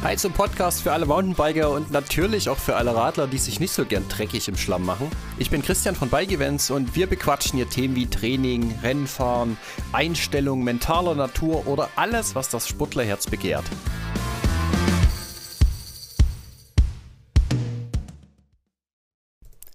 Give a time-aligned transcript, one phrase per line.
[0.00, 3.72] Hi zum Podcast für alle Mountainbiker und natürlich auch für alle Radler, die sich nicht
[3.72, 5.10] so gern dreckig im Schlamm machen.
[5.38, 9.56] Ich bin Christian von Bike Events und wir bequatschen hier Themen wie Training, Rennfahren,
[9.92, 13.64] Einstellung, mentaler Natur oder alles, was das Sportlerherz begehrt.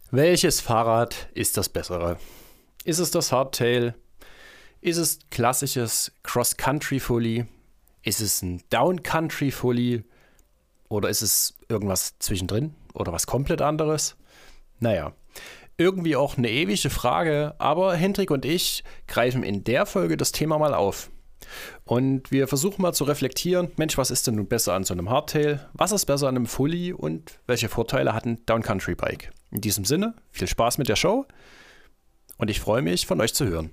[0.09, 2.17] Welches Fahrrad ist das bessere?
[2.85, 3.93] Ist es das Hardtail?
[4.79, 7.45] Ist es klassisches Cross-Country-Fully?
[8.03, 10.05] Ist es ein Down-Country-Fully?
[10.93, 14.15] Oder ist es irgendwas zwischendrin oder was komplett anderes?
[14.79, 15.13] Naja,
[15.75, 20.59] irgendwie auch eine ewige Frage, aber Hendrik und ich greifen in der Folge das Thema
[20.59, 21.09] mal auf.
[21.83, 25.09] Und wir versuchen mal zu reflektieren, Mensch, was ist denn nun besser an so einem
[25.09, 25.67] Hardtail?
[25.73, 29.31] Was ist besser an einem Fully und welche Vorteile hat ein Downcountry Bike?
[29.49, 31.25] In diesem Sinne, viel Spaß mit der Show
[32.37, 33.71] und ich freue mich, von euch zu hören.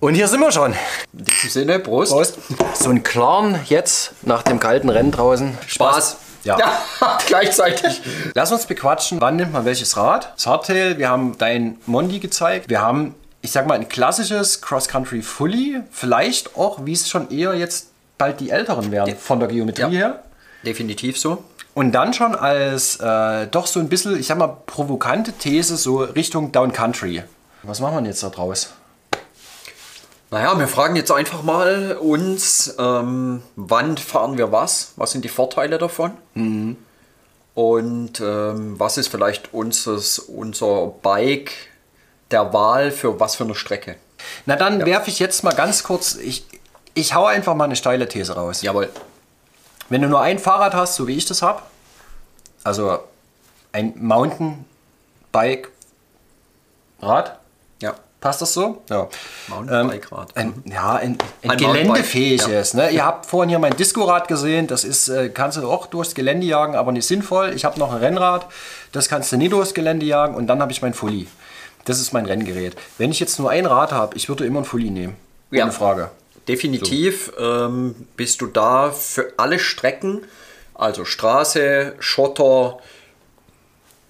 [0.00, 0.74] Und hier sind wir schon.
[1.12, 2.12] In diesem Sinne, Prost.
[2.12, 2.38] Prost.
[2.74, 5.58] So ein klaren jetzt nach dem kalten Rennen draußen.
[5.66, 6.18] Spaß.
[6.44, 6.56] Ja.
[6.56, 7.18] ja.
[7.26, 8.00] gleichzeitig.
[8.34, 10.32] Lass uns bequatschen, wann nimmt man welches Rad?
[10.36, 12.68] Das Hardtail, wir haben dein Mondi gezeigt.
[12.68, 15.80] Wir haben, ich sag mal, ein klassisches Cross-Country Fully.
[15.90, 17.88] Vielleicht auch, wie es schon eher jetzt
[18.18, 19.88] bald die älteren werden, von der Geometrie Ja.
[19.88, 20.22] her.
[20.64, 21.42] Definitiv so.
[21.74, 25.98] Und dann schon als äh, doch so ein bisschen, ich sag mal, provokante These so
[25.98, 27.24] Richtung Down Country.
[27.64, 28.70] Was machen wir denn jetzt da draus?
[30.30, 34.92] Naja, wir fragen jetzt einfach mal uns, ähm, wann fahren wir was?
[34.96, 36.12] Was sind die Vorteile davon?
[37.54, 41.52] Und ähm, was ist vielleicht unseres, unser Bike
[42.30, 43.96] der Wahl für was für eine Strecke?
[44.46, 46.44] Na dann werfe ich jetzt mal ganz kurz, ich,
[46.94, 48.62] ich hau einfach mal eine steile These raus.
[48.62, 48.90] Jawohl.
[49.88, 51.62] Wenn du nur ein Fahrrad hast, so wie ich das habe,
[52.64, 52.98] also
[53.72, 55.70] ein Mountainbike
[57.00, 57.38] Rad,
[57.80, 57.94] Ja.
[58.20, 58.82] Passt das so?
[58.90, 59.08] Ja.
[59.48, 60.36] Mountainbike-Rad.
[60.36, 62.74] Ein, ja, ein, ein, Ein geländefähiges.
[62.74, 62.90] Ne?
[62.90, 66.46] Ihr habt vorhin hier mein Discorad gesehen, das ist, äh, kannst du auch durchs Gelände
[66.46, 67.52] jagen, aber nicht sinnvoll.
[67.54, 68.46] Ich habe noch ein Rennrad,
[68.92, 71.26] das kannst du nie durchs Gelände jagen und dann habe ich mein Fully.
[71.84, 72.76] Das ist mein Renngerät.
[72.98, 75.16] Wenn ich jetzt nur ein Rad habe, ich würde immer ein Fully nehmen.
[75.50, 75.70] Ohne Ja.
[75.70, 76.10] Frage.
[76.46, 80.22] Definitiv ähm, bist du da für alle Strecken,
[80.74, 82.78] also Straße, Schotter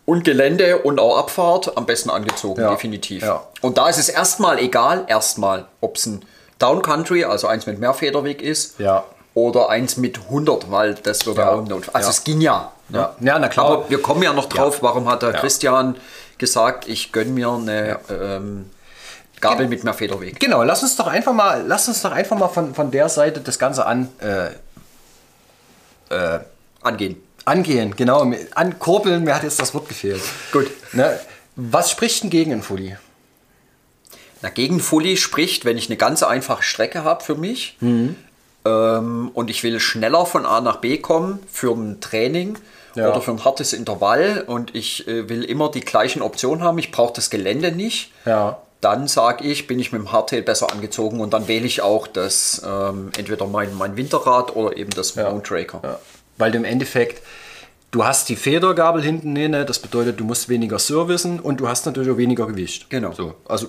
[0.09, 2.71] und Gelände und auch Abfahrt am besten angezogen, Ja.
[2.71, 3.23] definitiv.
[3.23, 3.43] Ja.
[3.61, 6.25] Und da ist es erstmal egal, erstmal, ob es ein
[6.59, 9.05] Downcountry, also eins mit Mehrfederweg ist, Ja.
[9.35, 11.51] oder eins mit 100, weil das würde Ja.
[11.51, 11.91] auch not.
[11.93, 12.73] Also es ging ja.
[12.89, 13.11] ne?
[13.21, 13.39] Ja.
[13.39, 13.67] Na klar.
[13.67, 15.33] Aber wir kommen ja noch drauf, warum hat der.
[15.35, 15.97] Christian
[16.39, 18.71] gesagt, ich gönne mir eine ähm,
[19.43, 20.41] Gabel mit Mehrfederweg.
[20.41, 23.41] Genau, lass uns doch einfach mal, lass uns doch einfach mal von, von der Seite
[23.41, 24.49] das Ganze an, äh,
[26.81, 27.23] Angehen.
[27.48, 27.94] Angehen.
[27.97, 30.22] Genau, ankurbeln, mir hat jetzt das Wort gefehlt.
[30.53, 30.70] Gut.
[30.92, 31.19] Ne?
[31.56, 32.97] Was spricht denn gegen ein Fully?
[34.42, 37.76] Na, gegen Fully spricht, wenn ich eine ganz einfache Strecke habe für mich
[38.64, 42.56] ähm, und ich will schneller von A nach B kommen für ein Training
[42.94, 43.10] Ja.
[43.10, 46.92] oder für ein hartes Intervall und ich äh, will immer die gleichen Optionen haben, ich
[46.92, 48.59] brauche das Gelände nicht, Ja.
[48.80, 52.06] dann sage ich, bin ich mit dem Hardtail besser angezogen und dann wähle ich auch
[52.06, 55.80] das ähm, entweder mein, mein Winterrad oder eben das Mountraker.
[55.82, 55.98] Ja.
[56.36, 57.20] Weil du im Endeffekt,
[57.91, 59.65] du hast die Federgabel hinten ne?
[59.65, 62.91] das bedeutet, du musst weniger servicen und du hast natürlich auch weniger Gewicht.
[62.91, 63.12] Genau.
[63.12, 63.69] So, also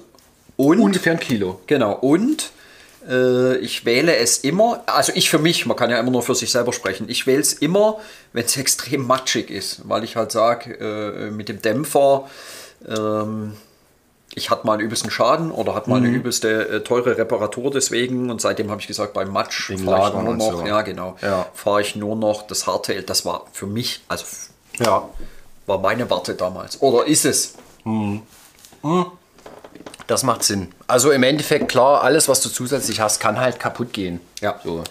[0.57, 1.61] Und ungefähr ein Kilo.
[1.67, 2.51] Genau, und
[3.07, 6.35] äh, ich wähle es immer, also ich für mich, man kann ja immer nur für
[6.35, 7.99] sich selber sprechen, ich wähle es immer,
[8.33, 12.29] wenn es extrem matschig ist, weil ich halt sage, äh, mit dem Dämpfer,
[12.87, 13.53] ähm,
[14.35, 16.05] ich hatte mal einen übelsten Schaden oder hatte mal Mhm.
[16.07, 20.13] eine übelste äh, teure Reparatur deswegen und seitdem habe ich gesagt, beim Matsch fahre ich
[20.13, 20.65] nur noch, so.
[20.67, 21.47] ja genau, Ja.
[21.53, 24.25] fahre ich nur noch das Hardtail, das war für mich, also
[24.79, 25.09] Ja.
[25.65, 27.55] war meine Warte damals, oder ist es?
[30.07, 30.71] Das macht Sinn.
[30.87, 34.19] Also im Endeffekt, klar, alles, was du zusätzlich hast, kann halt kaputt gehen.
[34.41, 34.59] Ja.
[34.63, 34.83] So.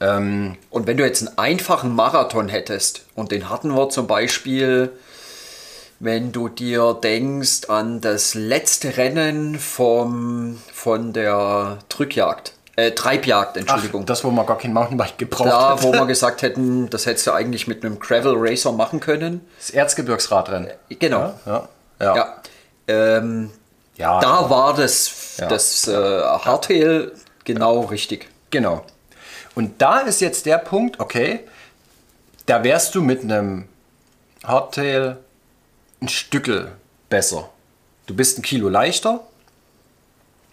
[0.00, 4.90] Ähm, Und wenn du jetzt einen einfachen Marathon hättest, und den hatten wir zum Beispiel,
[6.00, 14.02] wenn du dir denkst an das letzte Rennen vom, von der Drückjagd, äh, Treibjagd, Entschuldigung.
[14.02, 15.82] Ach, das, wo man gar kein Mountainbike gebraucht da, hat.
[15.84, 19.40] wo wir gesagt hätten, das hättest du eigentlich mit einem Gravel Racer machen können.
[19.58, 20.70] Das Erzgebirgsradrennen.
[20.98, 21.34] Genau.
[21.46, 21.68] Ja.
[22.00, 22.16] Ja.
[22.16, 22.34] Ja.
[22.88, 23.50] Ähm,
[23.96, 24.18] Ja.
[24.20, 27.12] da war das, das äh, Hardtail
[27.44, 28.28] genau richtig.
[28.50, 28.84] Genau.
[29.54, 31.40] Und da ist jetzt der Punkt, okay,
[32.46, 33.68] da wärst du mit einem
[34.42, 35.18] Hardtail
[36.04, 36.72] ein Stückel
[37.08, 37.48] besser.
[38.06, 39.20] Du bist ein Kilo leichter,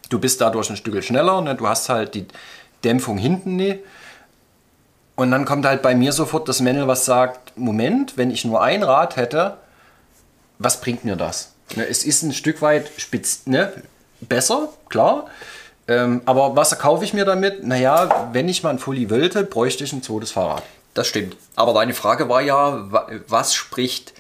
[0.10, 1.56] du bist dadurch ein Stückel schneller, ne?
[1.56, 2.26] du hast halt die
[2.84, 3.80] Dämpfung hinten nie.
[5.16, 8.62] Und dann kommt halt bei mir sofort das Männel, was sagt, Moment, wenn ich nur
[8.62, 9.58] ein Rad hätte,
[10.58, 11.52] was bringt mir das?
[11.76, 13.72] Ne, es ist ein Stück weit spitz, ne?
[14.22, 15.28] besser, klar.
[15.88, 17.64] Ähm, aber was kaufe ich mir damit?
[17.66, 20.64] Naja, wenn ich mal ein Fully wollte, bräuchte ich ein zweites Fahrrad.
[20.94, 21.36] Das stimmt.
[21.56, 24.14] Aber deine Frage war ja, wa- was spricht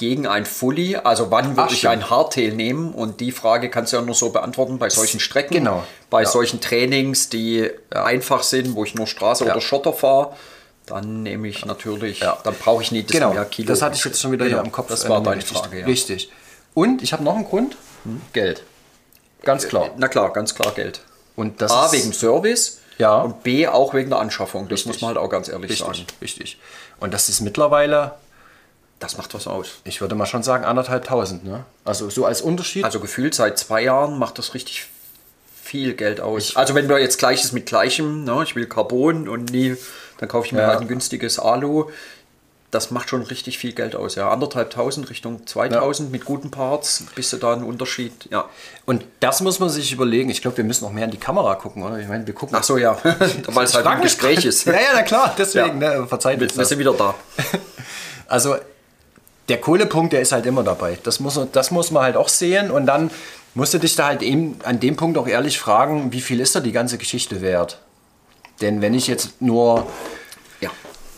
[0.00, 0.96] gegen ein Fully?
[0.96, 2.92] Also wann würde Ach, ich ein Hardtail nehmen?
[2.94, 5.52] Und die Frage kannst du ja nur so beantworten bei solchen Strecken.
[5.54, 5.84] Genau.
[6.08, 6.28] Bei Ja.
[6.28, 9.52] solchen Trainings, die einfach sind, wo ich nur Straße Ja.
[9.52, 10.32] oder Schotter fahre.
[10.86, 12.38] Dann nehme ich natürlich, Ja.
[12.42, 13.68] dann brauche ich nicht das Genau, mehr Kilo.
[13.68, 14.88] das hatte ich jetzt schon wieder Genau, hier im Kopf.
[14.88, 15.58] Das äh, war deine richtig.
[15.58, 15.84] Frage, ja.
[15.86, 16.30] Richtig.
[16.72, 17.76] Und ich habe noch einen Grund.
[18.32, 18.62] Geld.
[19.42, 19.90] Ganz klar.
[19.98, 21.02] Na klar, ganz klar Geld.
[21.36, 23.20] Und das A, wegen Service Ja.
[23.20, 24.64] und B, auch wegen der Anschaffung.
[24.68, 24.86] Das Richtig.
[24.94, 26.06] muss man halt auch ganz ehrlich richtig, sagen.
[26.22, 26.58] richtig.
[27.00, 28.12] Und das ist mittlerweile,
[29.00, 29.68] Das macht was aus.
[29.84, 31.44] ich würde mal schon sagen, anderthalbtausend.
[31.44, 31.64] Ne?
[31.84, 32.84] Also so als Unterschied.
[32.84, 34.86] Also gefühlt seit zwei Jahren macht das richtig
[35.62, 36.54] viel Geld aus.
[36.56, 39.76] also wenn du jetzt Gleiches mit Gleichem, ne, ich will Carbon und nie,
[40.18, 40.66] dann kaufe ich mir Ja.
[40.68, 41.90] halt ein günstiges Alu.
[42.72, 44.14] Das macht schon richtig viel Geld aus.
[44.16, 48.12] Ja, anderthalbtausend Richtung 2000 mit guten Parts, bist du da einen Unterschied.
[48.30, 48.48] Ja.
[48.86, 50.30] Und das muss man sich überlegen.
[50.30, 51.98] Ich glaube, wir müssen noch mehr in die Kamera gucken, oder?
[51.98, 52.54] Ich meine, wir gucken.
[52.58, 52.96] Ach so, ja,
[53.46, 54.66] weil es halt ein Gespräch ist.
[54.66, 56.00] Ja, ja, na klar, deswegen, Ja.
[56.00, 56.68] ne, verzeiht Wir, wir das.
[56.68, 57.14] sind wieder da.
[58.28, 58.56] Also
[59.50, 60.96] der Kohlepunkt, der ist halt immer dabei.
[61.02, 62.70] Das muss, das muss man halt auch sehen.
[62.70, 63.10] Und dann
[63.54, 66.54] musst du dich da halt eben an dem Punkt auch ehrlich fragen, wie viel ist
[66.54, 67.80] da die ganze Geschichte wert?
[68.60, 69.86] Denn wenn ich jetzt nur
[70.60, 70.70] Ja.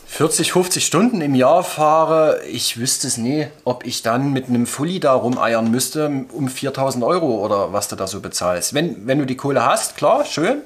[0.07, 4.65] 40, 50 Stunden im Jahr fahre, ich wüsste es nie, ob ich dann mit einem
[4.65, 8.73] Fully da rumeiern müsste um 4000 Euro oder was du da so bezahlst.
[8.73, 10.61] Wenn, wenn du die Kohle hast, klar, schön,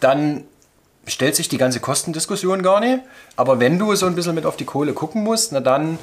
[0.00, 0.44] dann
[1.06, 3.00] stellt sich die ganze Kostendiskussion gar nicht.
[3.36, 5.98] Aber wenn du so ein bisschen mit auf die Kohle gucken musst, na dann,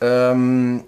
[0.00, 0.84] ähm,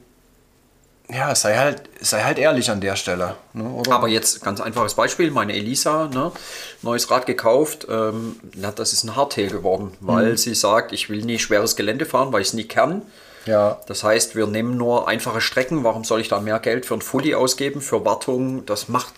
[1.11, 3.37] ja, sei halt, sei halt ehrlich an der Stelle.
[3.53, 3.83] Ne?
[3.91, 6.33] Aber jetzt ganz einfaches Beispiel, meine Elisa, ne,
[6.81, 11.23] neues Rad gekauft, ähm, na, das ist ein Hardtail geworden, weil sie sagt, ich will
[11.23, 13.03] nie schweres Gelände fahren, weil ich es nie kann.
[13.45, 15.85] ja, Das heißt, wir nehmen nur einfache Strecken.
[15.85, 18.65] Warum soll ich da mehr Geld für ein Fully ausgeben, für Wartung?
[18.65, 19.13] Das macht,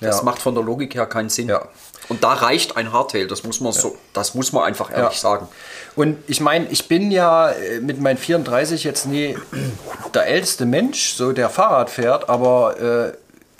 [0.00, 0.22] das Ja.
[0.24, 1.48] macht von der Logik her keinen Sinn.
[1.48, 1.62] Ja.
[2.08, 5.46] Und da reicht ein Hardtail, das muss man so, das muss man einfach ehrlich sagen.
[5.94, 9.36] Und ich meine, ich bin ja äh, mit meinen 34 jetzt nie
[10.14, 13.12] der älteste Mensch, so der Fahrrad fährt, aber äh,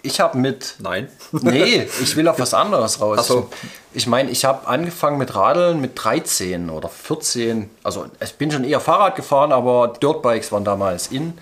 [0.03, 0.77] ich habe mit.
[0.79, 1.09] Nein.
[1.33, 3.19] Nee, ich will auf was anderes raus.
[3.21, 3.51] Ach so.
[3.93, 7.69] Ich meine, ich habe angefangen mit Radeln mit 13 oder 14.
[7.85, 11.35] Also ich bin schon eher Fahrrad gefahren, aber Dirtbikes waren damals in.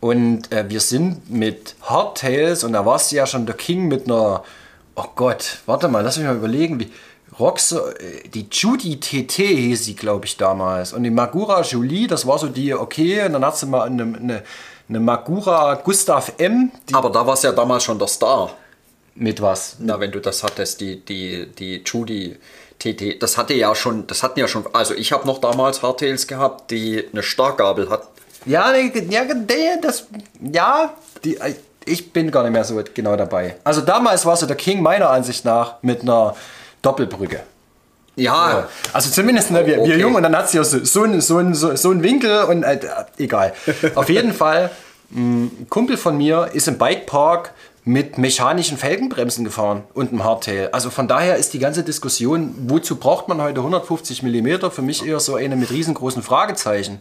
[0.00, 4.06] Und äh, wir sind mit Hardtails und da warst du ja schon der King mit
[4.06, 4.44] einer,
[4.94, 6.90] oh Gott, warte mal, lass mich mal überlegen, wie
[7.38, 10.92] Rox, äh, die Judy TT hieß sie, glaube ich, damals.
[10.92, 14.02] Und die Magura Julie, das war so die, okay, und dann hat sie mal eine,
[14.02, 14.42] eine,
[14.88, 18.50] eine Magura Gustav M, Aber da war es ja damals schon der Star.
[19.14, 19.76] mit was?
[19.80, 22.36] Na, wenn du das hattest, die, die, die Judy
[22.78, 26.26] TT, das hatte ja schon, das hatten ja schon, also ich habe noch damals Hardtails
[26.26, 28.08] gehabt, die eine Starkgabel hat.
[28.46, 29.22] Ja, ja,
[29.82, 30.06] das,
[30.52, 30.92] ja,
[31.24, 31.38] die,
[31.84, 33.56] ich bin gar nicht mehr so genau dabei.
[33.64, 36.34] Also damals war so der King meiner Ansicht nach mit einer
[36.82, 37.40] Doppelbrücke.
[38.18, 39.98] Ja, Also zumindest ne, wir, wir Okay.
[40.00, 42.62] jung und dann hat sie ja so, so, einen- so, einen- so, einen Winkel und
[42.62, 42.78] äh,
[43.18, 43.52] egal.
[43.94, 44.70] Auf jeden Fall,
[45.14, 47.52] ein Kumpel von mir ist im Bikepark
[47.84, 50.70] mit mechanischen Felgenbremsen gefahren und einem Hardtail.
[50.72, 55.06] Also von daher ist die ganze Diskussion, wozu braucht man heute 150 mm, für mich
[55.06, 57.00] eher so eine mit riesengroßen Fragezeichen.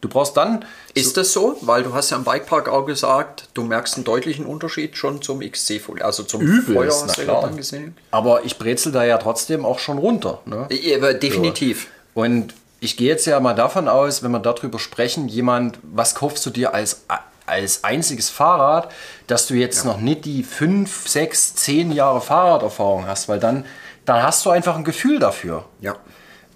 [0.00, 0.64] Du brauchst dann
[0.94, 1.56] Ist das so?
[1.60, 5.40] Weil du hast ja im Bikepark auch gesagt, du merkst einen deutlichen Unterschied schon zum
[5.40, 7.96] XC-Folie, also zum Übelst, Feuer hast du ja dann gesehen.
[8.12, 10.40] Aber ich brezel da ja trotzdem auch schon runter.
[10.44, 10.68] Ne?
[10.70, 11.88] Ja, definitiv.
[12.14, 16.46] Und ich gehe jetzt ja mal davon aus, wenn wir darüber sprechen, jemand, was kaufst
[16.46, 17.02] du dir als,
[17.46, 18.92] als einziges Fahrrad,
[19.26, 23.64] dass du jetzt noch nicht die 5, 6, 10 Jahre Fahrraderfahrung hast, weil dann,
[24.04, 25.64] dann hast du einfach ein Gefühl dafür.
[25.80, 25.96] Ja.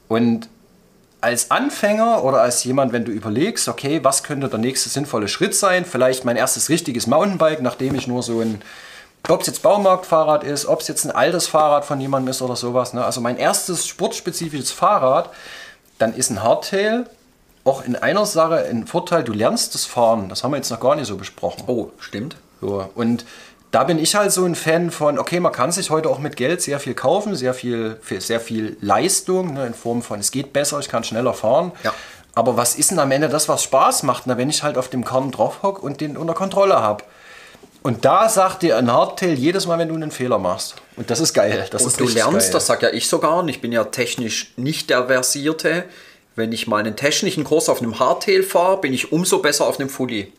[0.06, 0.48] Und
[1.22, 5.54] als Anfänger oder als jemand, wenn du überlegst, okay, was könnte der nächste sinnvolle Schritt
[5.54, 8.60] sein, vielleicht mein erstes richtiges Mountainbike, nachdem ich nur so ein,
[9.28, 12.56] ob es jetzt Baumarktfahrrad ist, ob es jetzt ein altes Fahrrad von jemandem ist oder
[12.56, 13.04] sowas, ne?
[13.04, 15.30] also mein erstes sportspezifisches Fahrrad,
[15.98, 17.06] dann ist ein Hardtail
[17.64, 20.80] auch in einer Sache ein Vorteil, du lernst das Fahren, das haben wir jetzt noch
[20.80, 21.62] gar nicht so besprochen.
[21.68, 22.36] Oh, stimmt.
[22.60, 23.24] So, und
[23.72, 26.36] da bin ich halt so ein Fan von, okay, man kann sich heute auch mit
[26.36, 30.52] Geld sehr viel kaufen, sehr viel, sehr viel Leistung, ne, in Form von, es geht
[30.52, 31.72] besser, ich kann schneller fahren.
[31.82, 31.94] Ja.
[32.34, 34.88] Aber was ist denn am Ende das, was Spaß macht, na, wenn ich halt auf
[34.88, 37.02] dem Kern drauf hock und den unter Kontrolle habe?
[37.82, 40.76] Und da sagt dir ein Hardtail jedes Mal, wenn du einen Fehler machst.
[40.96, 41.66] Und das ist geil.
[41.70, 42.52] Das ist Und du richtig lernst, geil.
[42.52, 45.84] das sag ja ich sogar, und ich bin ja technisch nicht der Versierte.
[46.36, 49.88] Wenn ich meinen technischen Kurs auf einem Hardtail fahre, bin ich umso besser auf einem
[49.88, 50.32] Fully.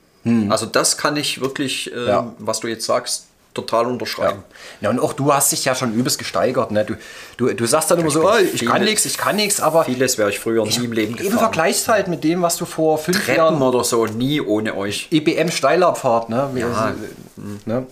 [0.50, 2.08] Also das kann ich wirklich, Hm.
[2.08, 2.34] Ja.
[2.39, 4.44] was du jetzt sagst, total unterschreiben.
[4.82, 6.72] Ja, und auch du hast dich ja schon übelst gesteigert.
[6.72, 6.86] Ne?
[6.86, 6.96] Du,
[7.38, 10.18] du, du sagst dann immer so, oh, ich kann nichts, ich kann nichts, aber Vieles
[10.18, 11.39] wäre ich früher nie im Leben eben gefahren.
[11.39, 15.08] vergleichst halt mit dem, was du vor fünf Treppen Jahren oder so, nie ohne euch.
[15.12, 16.50] EBM Steilabfahrt, ne?
[16.56, 16.94] Ja.
[17.65, 17.86] ne?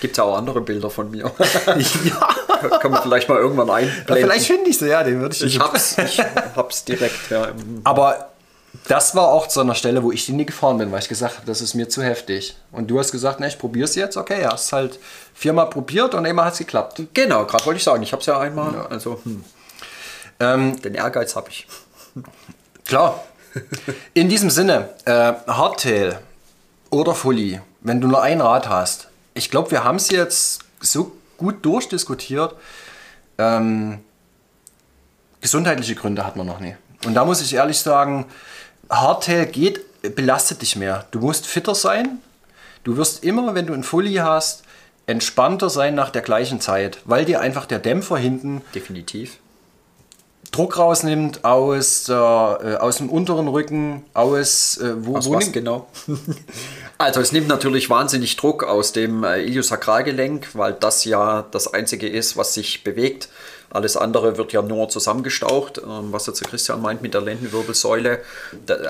[0.00, 1.24] Gibt es auch andere Bilder von mir?
[2.04, 2.78] ja.
[2.78, 4.04] Kann man vielleicht mal irgendwann einblenden.
[4.16, 6.20] Vielleicht finde ich sie, ja, den würde ich Ich hab's, ich
[6.56, 7.48] hab's direkt, ja.
[7.82, 8.28] Aber
[8.86, 11.36] das war auch zu einer Stelle, wo ich die nie gefahren bin, weil ich gesagt
[11.36, 12.56] habe, das ist mir zu heftig.
[12.72, 14.16] Und du hast gesagt, ne, ich probier's jetzt.
[14.16, 14.98] Okay, ja, hast halt
[15.34, 17.02] viermal probiert und einmal hat's geklappt.
[17.14, 19.44] Genau, gerade wollte ich sagen, ich hab's ja einmal, also hm,
[20.40, 21.66] Ähm, den Ehrgeiz habe ich.
[22.84, 23.24] klar.
[24.14, 26.20] In diesem Sinne, äh, Hardtail
[26.90, 29.08] oder Fully, wenn du nur ein Rad hast.
[29.34, 32.54] Ich glaube, wir haben es jetzt so gut durchdiskutiert.
[33.38, 34.00] Ähm,
[35.40, 36.76] gesundheitliche Gründe hat man noch nie.
[37.04, 38.26] Und da muss ich ehrlich sagen,
[38.90, 39.80] Hardtail geht,
[40.14, 41.06] belastet dich mehr.
[41.10, 42.18] Du musst fitter sein.
[42.84, 44.64] Du wirst immer, wenn du ein Fully hast,
[45.06, 49.38] entspannter sein nach der gleichen Zeit, weil dir einfach der Dämpfer hinten Definitiv.
[50.50, 55.52] Druck rausnimmt aus, äh, äh, aus dem unteren Rücken, aus, äh, wo, Aus wo was
[55.52, 55.88] genau?
[56.98, 62.08] also es nimmt natürlich wahnsinnig Druck aus dem äh, Iliosakralgelenk, weil das ja das einzige
[62.08, 63.28] ist, was sich bewegt.
[63.70, 68.20] Alles andere wird ja nur zusammengestaucht, ähm, was jetzt der Christian meint mit der Lendenwirbelsäule.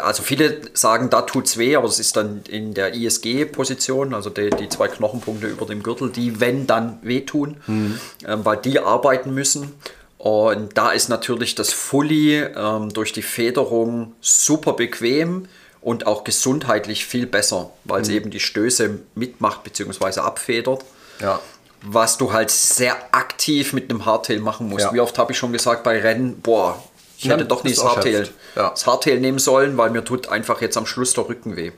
[0.02, 4.50] Also viele sagen, da tut's weh, aber es ist dann in der ISG-Position, also die,
[4.50, 9.74] die zwei Knochenpunkte über dem Gürtel, die wenn dann wehtun, ähm, weil die arbeiten müssen.
[10.18, 15.46] Und da ist natürlich das Fully ähm, durch die Federung super bequem
[15.80, 20.20] und auch gesundheitlich viel besser, weil es eben die Stöße mitmacht bzw.
[20.20, 20.84] abfedert.
[21.20, 21.40] Ja.
[21.82, 24.86] Was du halt sehr aktiv mit einem Hardtail machen musst.
[24.86, 24.92] Ja.
[24.92, 26.82] Wie oft habe ich schon gesagt bei Rennen, boah,
[27.18, 28.28] ich Ja, hätte doch das Hardtail.
[28.54, 28.70] Ja.
[28.70, 31.72] das Hardtail nehmen sollen, weil mir tut einfach jetzt am Schluss der Rücken weh.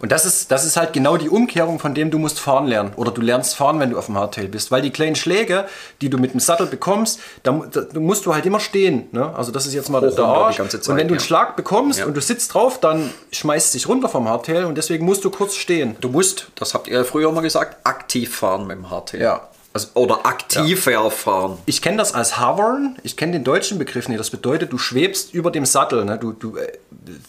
[0.00, 2.92] Und das ist, das ist halt genau die Umkehrung, von dem du musst fahren lernen.
[2.96, 4.70] Oder du lernst fahren, wenn du auf dem Hardtail bist.
[4.70, 5.66] Weil die kleinen Schläge,
[6.00, 9.08] die du mit dem Sattel bekommst, da, da musst du halt immer stehen.
[9.12, 9.34] Ne?
[9.36, 10.56] Also das ist jetzt mal Hoch der Arsch.
[10.56, 11.26] Zeit, und wenn du einen ja.
[11.26, 12.06] Schlag bekommst Ja.
[12.06, 15.30] und du sitzt drauf, dann schmeißt es dich runter vom Hardtail und deswegen musst du
[15.30, 15.96] kurz stehen.
[16.00, 19.20] Du musst, das habt ihr ja früher mal gesagt, aktiv fahren mit dem Hardtail.
[19.20, 19.48] Ja.
[19.76, 21.58] Also, oder aktiver fahren.
[21.66, 22.96] Ich kenne das als Hovern.
[23.02, 24.18] Ich kenne den deutschen Begriff nicht.
[24.18, 26.06] Das bedeutet, du schwebst über dem Sattel.
[26.06, 26.16] Ne?
[26.16, 26.72] Du, du äh,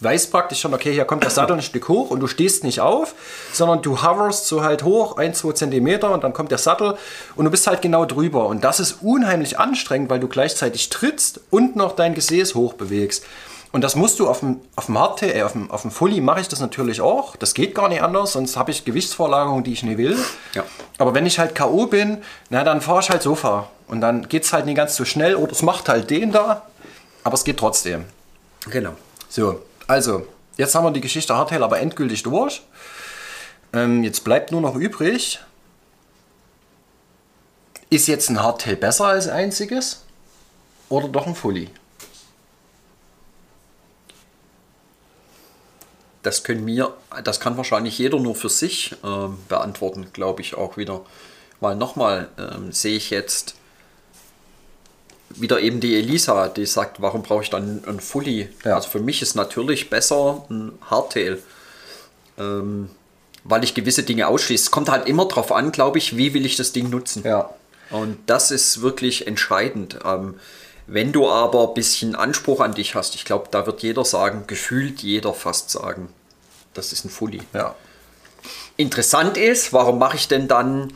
[0.00, 2.80] weißt praktisch schon, okay, hier kommt der Sattel ein Stück hoch und du stehst nicht
[2.80, 3.14] auf,
[3.52, 6.96] sondern du hoverst so halt hoch, ein, zwei Zentimeter und dann kommt der Sattel
[7.36, 8.46] und du bist halt genau drüber.
[8.46, 13.24] Und das ist unheimlich anstrengend, weil du gleichzeitig trittst und noch dein Gesäß hoch bewegst.
[13.70, 16.20] Und das musst du auf dem, auf dem Hardtail, äh, auf dem, auf dem Fully
[16.20, 17.36] mache ich das natürlich auch.
[17.36, 20.16] Das geht gar nicht anders, sonst habe ich Gewichtsvorlagerung, die ich nicht will.
[20.54, 20.64] Ja.
[20.96, 21.86] Aber wenn ich halt K.O.
[21.86, 23.68] bin, na, dann fahre ich halt Sofa.
[23.86, 26.62] Und dann geht es halt nicht ganz so schnell oder es macht halt den da,
[27.24, 28.04] aber es geht trotzdem.
[28.70, 28.94] Genau.
[29.28, 32.62] So, also, jetzt haben wir die Geschichte Hardtail aber endgültig durch.
[33.72, 35.40] Ähm, jetzt bleibt nur noch übrig,
[37.90, 40.04] ist jetzt ein Hardtail besser als einziges
[40.88, 41.70] oder doch ein Fully?
[46.28, 46.92] Das können wir,
[47.24, 51.00] das kann wahrscheinlich jeder nur für sich ähm, beantworten, glaube ich auch wieder.
[51.58, 53.54] Weil nochmal ähm, sehe ich jetzt
[55.30, 58.50] wieder eben die Elisa, die sagt, warum brauche ich dann ein Fully?
[58.62, 58.74] Ja.
[58.74, 61.38] Also für mich ist natürlich besser ein Hardtail,
[62.36, 62.90] ähm,
[63.44, 64.64] weil ich gewisse Dinge ausschließe.
[64.64, 67.22] Es kommt halt immer darauf an, glaube ich, wie will ich das Ding nutzen.
[67.24, 67.54] Ja.
[67.88, 70.00] Und das ist wirklich entscheidend.
[70.04, 70.34] Ähm,
[70.86, 74.44] wenn du aber ein bisschen Anspruch an dich hast, ich glaube, da wird jeder sagen,
[74.46, 76.08] gefühlt jeder fast sagen,
[76.78, 77.42] das ist ein Fully.
[77.52, 77.74] Ja.
[78.76, 80.92] Interessant ist, warum mache ich denn dann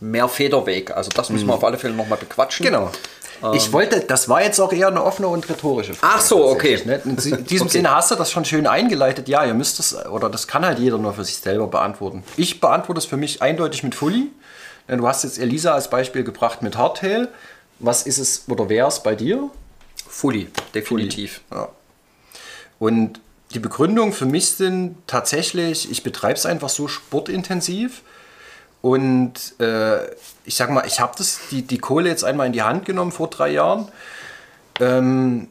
[0.00, 0.90] mehr Federweg?
[0.90, 2.66] Also das müssen wir auf alle Fälle nochmal bequatschen.
[2.66, 2.70] Mhm.
[2.70, 2.90] Genau.
[3.54, 6.14] Ich wollte, das war jetzt auch eher eine offene und rhetorische Frage.
[6.16, 6.78] Ach so, okay.
[6.84, 7.00] Ne?
[7.04, 7.68] In diesem Okay.
[7.68, 9.28] Sinne hast du das schon schön eingeleitet.
[9.28, 12.22] Ja, ihr müsst es, oder das kann halt jeder nur für sich selber beantworten.
[12.36, 14.30] Ich beantworte es für mich eindeutig mit Fully.
[14.88, 17.28] Denn Du hast jetzt Elisa als Beispiel gebracht mit Hardtail.
[17.78, 19.48] Was ist es oder wäre es bei dir?
[20.06, 21.40] Fully, definitiv.
[21.50, 21.68] Ja.
[22.78, 23.20] Und
[23.52, 28.02] die Begründung für mich sind tatsächlich, ich betreibe es einfach so sportintensiv.
[28.82, 30.06] Und äh,
[30.44, 31.12] ich sag mal, ich habe
[31.50, 33.88] die, die Kohle jetzt einmal in die Hand genommen vor drei Jahren.
[34.78, 35.48] Ähm,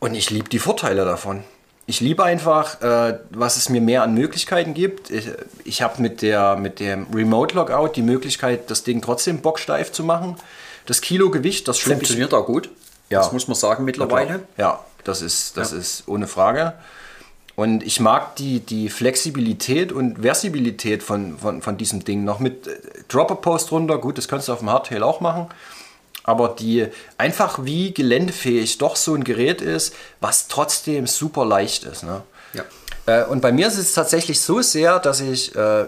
[0.00, 1.44] und ich liebe die Vorteile davon.
[1.86, 5.10] Ich liebe einfach, äh, was es mir mehr an Möglichkeiten gibt.
[5.10, 5.28] Ich,
[5.64, 10.36] ich habe mit, mit dem Remote Logout die Möglichkeit, das Ding trotzdem bocksteif zu machen.
[10.86, 12.70] Das Kilo Gewicht, das Funktioniert auch gut.
[13.12, 13.20] Ja.
[13.20, 14.40] Das muss man sagen mittlerweile.
[14.56, 16.74] ja, das ist, das ist ohne Frage.
[17.54, 22.24] Und ich mag die, die Flexibilität und Versibilität von, von, von diesem Ding.
[22.24, 25.48] Noch mit äh, Dropper-Post runter, gut, das kannst du auf dem Hardtail auch machen.
[26.24, 26.86] Aber die
[27.18, 32.04] einfach wie geländefähig doch so ein Gerät ist, was trotzdem super leicht ist.
[32.04, 32.22] Ne?
[32.54, 32.64] Ja.
[33.06, 35.86] Äh, und bei mir ist es tatsächlich so sehr, dass ich äh,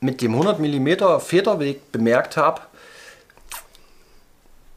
[0.00, 2.60] mit dem 100 mm Federweg bemerkt habe,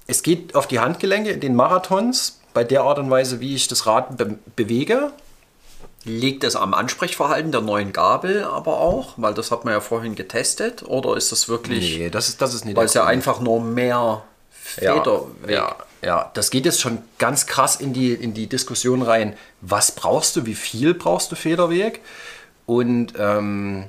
[0.07, 3.67] es geht auf die Handgelenke in den Marathons, bei der Art und Weise, wie ich
[3.67, 5.11] das Rad be bewege.
[6.05, 9.13] Liegt es am Ansprechverhalten der neuen Gabel aber auch?
[9.17, 10.83] Weil das hat man ja vorhin getestet.
[10.83, 11.97] Oder ist das wirklich.
[11.97, 15.49] Nee, das ist, das ist nicht Weil es ja einfach nur mehr Federweg.
[15.49, 19.35] Ja, ja, das geht jetzt schon ganz krass in die, in die Diskussion rein.
[19.61, 22.01] Was brauchst du, wie viel brauchst du Federweg?
[22.65, 23.85] Und ähm,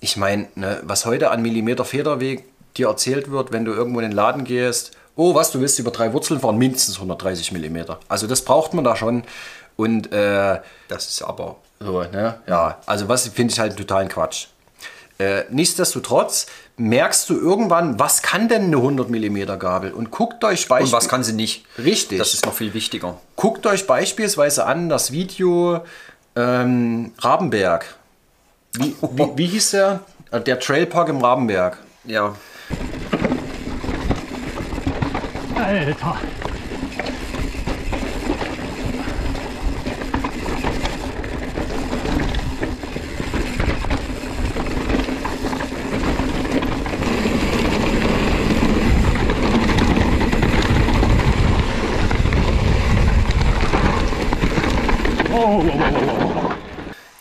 [0.00, 2.44] ich meine, ne, was heute an Millimeter Federweg
[2.76, 5.90] dir erzählt wird, wenn du irgendwo in den Laden gehst, oh, was, du willst über
[5.90, 7.98] drei Wurzeln fahren, mindestens 130 Millimeter.
[8.08, 9.24] Also das braucht man da schon.
[9.76, 11.56] Und äh, Das ist aber.
[11.80, 12.38] so, ne?
[12.46, 14.46] Ja, also was finde ich halt totalen Quatsch.
[15.18, 16.46] Äh, nichtsdestotrotz
[16.78, 19.92] merkst du irgendwann, was kann denn eine 100 mm Gabel?
[19.92, 21.64] Und guckt euch Und Beispiel was kann sie nicht?
[21.78, 22.18] Richtig.
[22.18, 23.18] Das ist noch viel wichtiger.
[23.36, 25.80] guckt euch beispielsweise an das Video
[26.34, 27.94] ähm, Rabenberg.
[28.72, 30.00] Wie, wie, wie hieß der?
[30.30, 31.76] Äh, Der Trailpark im Rabenberg.
[32.04, 32.34] Ja.
[35.72, 35.96] Alter.
[36.04, 36.51] Oh,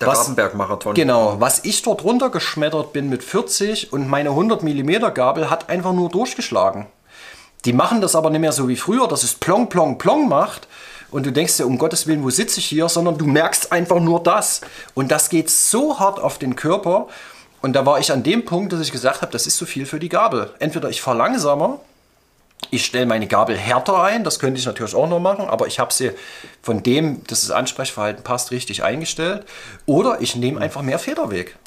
[0.01, 0.93] Der Rabenberg-Marathon.
[0.95, 5.93] Genau, was ich dort runtergeschmettert bin mit 40 und meine 100 mm Gabel hat einfach
[5.93, 6.87] nur durchgeschlagen.
[7.65, 10.67] Die machen das aber nicht mehr so wie früher, dass es plong, plong, plong macht
[11.11, 13.99] und du denkst dir, um Gottes Willen, wo sitze ich hier, sondern du merkst einfach
[13.99, 14.61] nur das.
[14.93, 17.07] Und das geht so hart auf den Körper.
[17.61, 19.85] Und da war ich an dem Punkt, dass ich gesagt habe, das ist zu viel
[19.85, 20.49] für die Gabel.
[20.59, 21.79] Entweder ich fahre langsamer,
[22.69, 25.79] ich stelle meine Gabel härter ein, das könnte ich natürlich auch noch machen, aber ich
[25.79, 26.11] habe sie
[26.61, 29.45] von dem, dass das Ansprechverhalten passt, richtig eingestellt.
[29.85, 31.57] Oder ich nehme einfach mehr Federweg.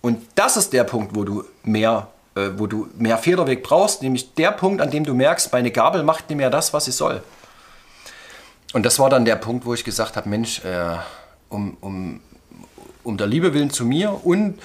[0.00, 4.34] Und das ist der Punkt, wo du mehr, äh, wo du mehr Federweg brauchst, nämlich
[4.34, 7.22] der Punkt, an dem du merkst, meine Gabel macht nicht mehr das, was sie soll.
[8.72, 10.96] Und das war dann der Punkt, wo ich gesagt habe, Mensch, äh,
[11.48, 12.20] um, um,
[13.04, 14.58] um der Liebe willen zu mir und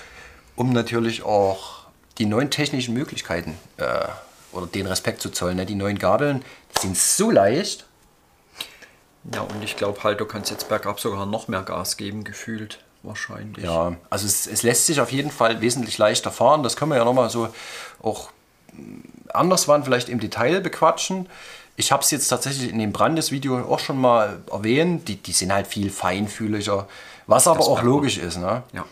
[0.56, 1.84] um natürlich auch
[2.18, 4.08] die neuen technischen Möglichkeiten äh,
[4.54, 5.58] oder den Respekt zu zollen.
[5.58, 5.66] Ne?
[5.66, 6.44] Die neuen Gabeln
[6.80, 7.86] sind so leicht.
[9.34, 12.80] Ja, und ich glaube halt, du kannst jetzt bergab sogar noch mehr Gas geben, gefühlt.
[13.04, 13.66] Wahrscheinlich.
[13.66, 16.64] Ja, also es, es lässt sich auf jeden Fall wesentlich leichter fahren.
[16.64, 17.50] Das können wir ja nochmal so
[18.02, 18.30] auch
[18.72, 19.02] mh,
[19.34, 21.28] anders waren, vielleicht im Detail bequatschen.
[21.76, 25.08] Ich habe es jetzt tatsächlich in dem Brandes-Video auch schon mal erwähnt.
[25.10, 26.88] Die, die sind halt viel feinfühliger,
[27.28, 28.38] was aber Das auch logisch ist.
[28.38, 28.64] Ne?
[28.72, 28.86] Ja.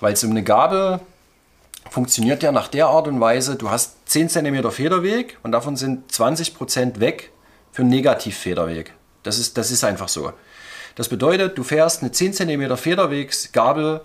[0.00, 1.00] Weil so eine Gabel
[1.90, 6.10] funktioniert ja nach der Art und Weise, du hast 10 cm Federweg und davon sind
[6.10, 7.30] 20% weg
[7.72, 8.92] für Negativfederweg.
[9.22, 10.32] Das ist, das ist einfach so.
[10.94, 14.00] Das bedeutet, du fährst eine 10 cm Federwegsgabel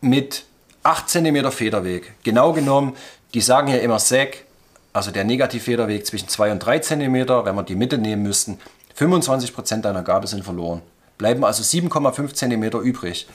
[0.00, 0.44] mit
[0.82, 2.12] 8 cm Federweg.
[2.22, 2.96] Genau genommen,
[3.34, 4.44] die sagen ja immer SEC,
[4.92, 8.58] also der Negativfederweg zwischen 2 und 3 cm, wenn wir die Mitte nehmen müssten,
[8.98, 10.82] 25% deiner Gabel sind verloren.
[11.18, 13.26] Bleiben also 7,5 cm übrig.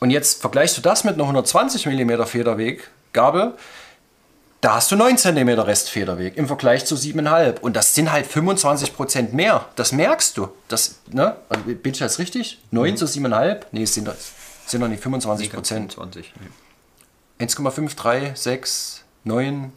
[0.00, 3.54] Und jetzt vergleichst du das mit einer 120 mm Federweggabel,
[4.62, 7.58] da hast du 9 cm Restfederweg im Vergleich zu 7,5.
[7.60, 9.66] Und das sind halt 25% mehr.
[9.76, 10.48] Das merkst du.
[10.68, 11.36] Das, ne?
[11.50, 12.58] Also, bin ich das richtig?
[12.70, 13.62] 9 zu 7,5?
[13.72, 14.30] Nee, es sind, das
[14.66, 15.92] sind doch nicht 25 Prozent.
[15.92, 16.32] 20.
[17.38, 17.44] Nee.
[17.44, 19.72] 1,5, 3, 6, 9,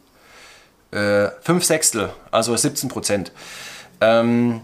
[0.91, 3.32] äh, 5 Sechstel, also 17 Prozent.
[4.02, 4.62] Ähm,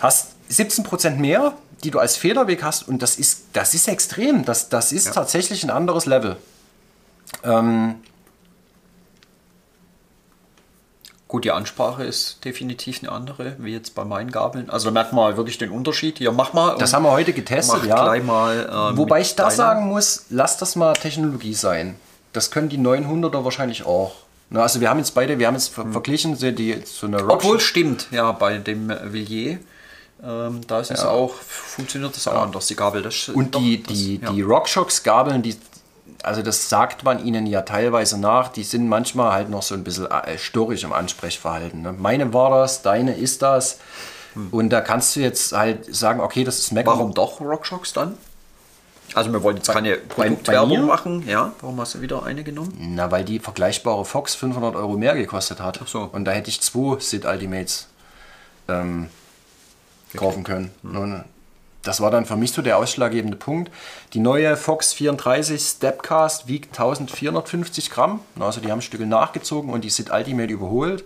[0.00, 4.44] hast 17 Prozent mehr, die du als Federweg hast und das ist, das ist extrem.
[4.44, 5.12] Das, das ist Ja.
[5.12, 6.36] tatsächlich ein anderes Level.
[7.44, 7.96] Ähm,
[11.28, 14.70] Gut, die Ansprache ist definitiv eine andere, wie jetzt bei meinen Gabeln.
[14.70, 16.16] Also da merkt man wirklich den Unterschied.
[16.18, 16.76] Hier, mach mal.
[16.78, 18.16] das haben wir heute getestet, ja.
[18.22, 18.92] mal.
[18.94, 19.68] äh, Wobei ich das deiner.
[19.70, 21.96] sagen muss, lass das mal Technologie sein.
[22.32, 24.12] Das können die 900er wahrscheinlich auch.
[24.48, 27.20] Na, also wir haben jetzt beide, wir haben jetzt ver verglichen, so, die, so eine
[27.20, 29.58] Rock Obwohl stimmt, ja, bei dem äh, Villiers,
[30.24, 33.02] ähm, da ist es auch, funktioniert das auch anders, die Gabel.
[33.02, 34.30] Das, Und doch, die, das- die, ja.
[34.32, 35.56] die RockShox-Gabeln, die,
[36.22, 39.84] also das sagt man ihnen ja teilweise nach, die sind manchmal halt noch so ein
[39.84, 41.82] bisschen äh, störrisch im Ansprechverhalten.
[41.82, 41.92] Ne?
[41.92, 43.78] Meine war das, deine ist das.
[44.50, 46.86] Und da kannst du jetzt halt sagen, okay, das ist Mac.
[46.86, 48.16] Warum doch RockShox dann?
[49.14, 51.52] Also wir wollen jetzt keine Produktwerbung machen, ja.
[51.60, 52.74] Warum hast du wieder eine genommen?
[52.78, 55.80] Na, weil die vergleichbare Fox 500 Euro mehr gekostet hat.
[55.86, 56.08] so.
[56.12, 57.88] Und da hätte ich zwei Sid Ultimates
[58.68, 59.08] ähm,
[60.14, 60.70] kaufen können.
[60.82, 61.24] Und
[61.82, 63.70] das war dann für mich so der ausschlaggebende Punkt.
[64.12, 68.20] Die neue Fox 34 Stepcast wiegt 1450 Gramm.
[68.38, 71.04] Also die haben Stücke nachgezogen und die Sid Ultimate überholt.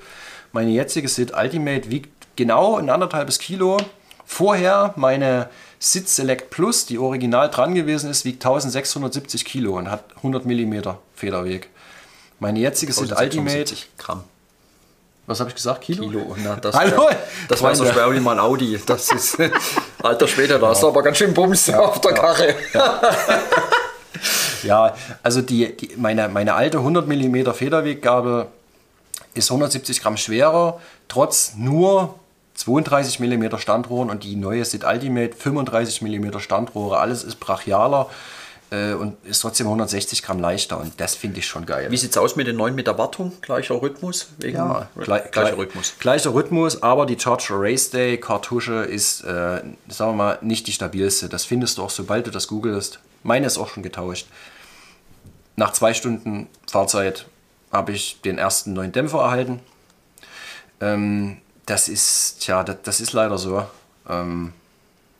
[0.52, 3.76] Meine jetzige Sid Ultimate wiegt genau ein anderthalbes Kilo.
[4.24, 10.04] Vorher meine Sid Select Plus, die original dran gewesen ist, wiegt 1670 Kilo und hat
[10.16, 10.82] 100 mm
[11.14, 11.68] Federweg.
[12.38, 14.24] Meine jetzige Sid Ultimate 1076 Gramm.
[15.26, 15.82] Was habe ich gesagt?
[15.82, 16.08] Kilo?
[16.08, 16.36] Kilo.
[16.42, 17.02] Na, das Hallo?
[17.08, 17.16] wär-
[17.48, 18.78] das war so schwer wie mein Audi.
[18.84, 19.38] Das ist,
[20.02, 22.54] alter Schwede, da hast du aber ganz schön Bums auf der Karre.
[24.62, 28.46] Ja, also die, die, meine, meine alte 100 mm Federweggabel
[29.34, 32.14] ist 170 Gramm schwerer, trotz nur
[32.54, 36.98] 32 mm Standrohren und die neue Sit Ultimate 35 mm Standrohre.
[37.00, 38.08] Alles ist brachialer
[38.72, 41.90] äh, und ist trotzdem 160 Gramm leichter und das finde ich schon geil.
[41.90, 43.32] Wie sieht's aus mit den neuen mit der Wartung?
[43.42, 44.28] Gleicher Rhythmus?
[44.42, 45.94] Ja, gleicher gleich- Rhythmus.
[46.00, 50.72] Gleicher Rhythmus, aber die Charger Race Day Kartusche ist, äh, sagen wir mal, nicht die
[50.72, 51.28] stabilste.
[51.28, 52.98] Das findest du auch, sobald du das googelst.
[53.22, 54.26] Meine ist auch schon getauscht.
[55.56, 57.26] Nach zwei Stunden Fahrzeit
[57.70, 59.60] habe ich den ersten neuen Dämpfer erhalten.
[60.80, 63.64] Ähm, das ist, tja, das, das ist leider so.
[64.08, 64.52] Ähm,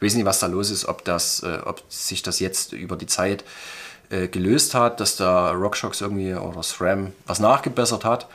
[0.02, 2.96] ich weiß nicht, was da los ist, ob, das, äh, ob sich das jetzt über
[2.96, 3.44] die Zeit
[4.10, 8.26] äh, gelöst hat, dass da RockShox irgendwie oder SRAM was nachgebessert hat.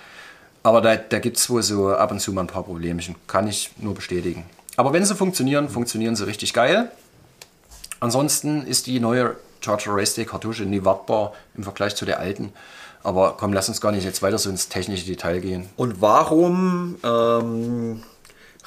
[0.63, 3.15] Aber da, da gibt es wohl so ab und zu mal ein paar Problemchen.
[3.27, 4.45] Kann ich nur bestätigen.
[4.77, 6.89] Aber wenn sie funktionieren, funktionieren sie richtig geil.
[7.99, 12.53] Ansonsten ist die neue Charger Race Day Kartusche nie wartbar im Vergleich zu der alten.
[13.03, 15.69] Aber komm, lass uns gar nicht jetzt weiter so ins technische Detail gehen.
[15.75, 18.03] Und warum ähm,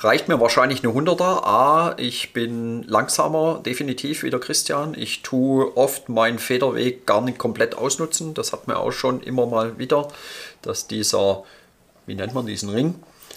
[0.00, 1.44] reicht mir wahrscheinlich eine 100er?
[1.44, 4.94] A, ich bin langsamer, definitiv wie der Christian.
[4.96, 8.34] Ich tue oft meinen Federweg gar nicht komplett ausnutzen.
[8.34, 10.08] Das hat mir auch schon immer mal wieder,
[10.62, 11.44] dass dieser,
[12.06, 12.94] wie nennt man diesen Ring?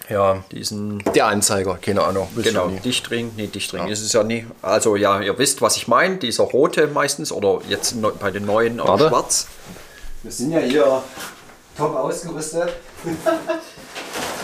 [0.09, 2.27] Ja, Diesen der Anzeiger, keine Ahnung.
[2.35, 2.67] Genau.
[2.83, 4.45] Dichtring, nee, Dichtring ist es ja nie.
[4.61, 8.81] Also ja, ihr wisst, was ich meine, dieser rote meistens oder jetzt bei den neuen
[8.81, 9.07] auch Warte.
[9.07, 9.47] schwarz.
[10.23, 11.03] Wir sind ja hier
[11.77, 12.73] top ausgerüstet.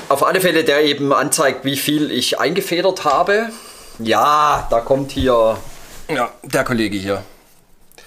[0.09, 3.49] Auf alle Fälle, der eben anzeigt, wie viel ich eingefedert habe.
[3.99, 5.57] Ja, da kommt hier,
[6.09, 7.23] Ja, der Kollege hier.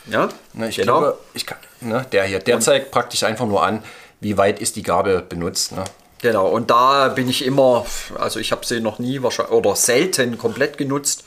[0.06, 0.98] ja, Ne, ich genau.
[1.00, 3.82] glaube, ich kann, ne, der hier, der zeigt praktisch einfach nur an,
[4.20, 5.72] wie weit ist die Gabel benutzt.
[5.72, 5.84] Ne?
[6.20, 7.84] Genau, und da bin ich immer,
[8.18, 11.24] also ich habe sie noch nie wahrscheinlich oder selten komplett genutzt.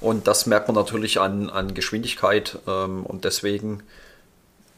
[0.00, 2.58] Und das merkt man natürlich an, an Geschwindigkeit.
[2.66, 3.82] Ähm, und deswegen,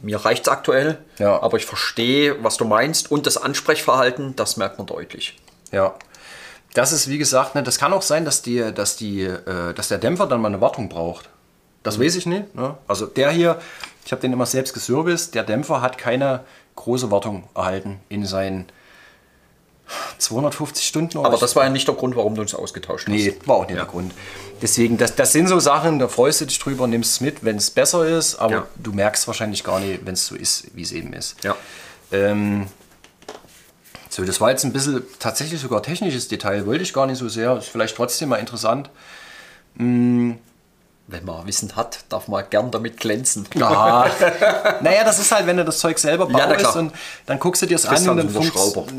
[0.03, 0.99] mir reicht es aktuell.
[1.19, 1.43] Ja.
[1.43, 3.11] Aber ich verstehe, was du meinst.
[3.11, 5.37] Und das Ansprechverhalten, das merkt man deutlich.
[5.73, 5.95] Ja.
[6.75, 9.89] Das ist wie gesagt, ne, das kann auch sein, dass, die, dass, die, äh, dass
[9.89, 11.29] der Dämpfer dann mal eine Wartung braucht.
[11.83, 12.55] Das weiß ich nicht.
[12.55, 12.77] Ne?
[12.87, 13.59] Also der hier,
[14.05, 18.67] ich habe den immer selbst geserviced, der Dämpfer hat keine große Wartung erhalten in seinen
[20.19, 21.19] 250 Stunden.
[21.19, 23.15] Aber das war ja nicht der Grund, warum du uns ausgetauscht hast.
[23.15, 24.13] Nee, war auch nicht der Grund.
[24.63, 27.57] Deswegen, das, das sind so Sachen, da freust du dich drüber, nimmst es mit, wenn
[27.57, 28.67] es besser ist, aber Ja.
[28.77, 31.37] du merkst wahrscheinlich gar nicht, wenn es so ist, wie es eben ist.
[31.45, 31.55] Ja.
[32.11, 32.67] Ähm,
[34.09, 37.29] so, das war jetzt ein bisschen tatsächlich sogar technisches Detail, wollte ich gar nicht so
[37.29, 38.89] sehr, ist vielleicht trotzdem mal interessant.
[41.09, 43.47] Wenn man Wissen hat, darf man gern damit glänzen.
[43.55, 44.11] Ja.
[44.81, 46.77] naja, das ist halt, wenn du das Zeug selber Ja, baust klar.
[46.77, 46.93] und
[47.27, 48.57] dann guckst du dir es an und dann, funkt,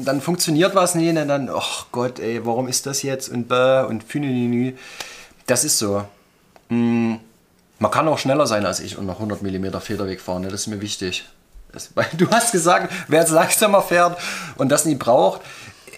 [0.07, 3.85] dann funktioniert was nicht und dann, ach Gott, ey, warum ist das jetzt und bäh
[3.87, 4.73] und fünenünü.
[5.47, 6.03] Das ist so.
[6.69, 7.15] Mm,
[7.79, 10.49] Man kann auch schneller sein als ich und noch 100 mm Federweg fahren, ne?
[10.49, 11.25] das ist mir wichtig.
[11.71, 14.17] Das, weil du hast gesagt, wer jetzt langsamer fährt
[14.57, 15.41] und das nie braucht,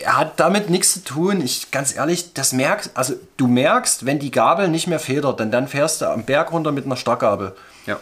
[0.02, 1.42] er hat damit nichts zu tun.
[1.42, 5.52] Ich ganz ehrlich, das merkst, also du merkst, wenn die Gabel nicht mehr federt, dann,
[5.52, 7.54] dann fährst du am Berg runter mit einer Starkgabel.
[7.86, 8.00] Ja.